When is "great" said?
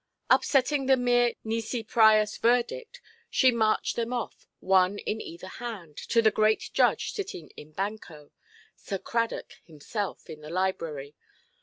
6.31-6.71